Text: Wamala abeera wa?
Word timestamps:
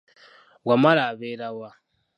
Wamala 0.67 1.01
abeera 1.11 1.47
wa? 1.57 1.69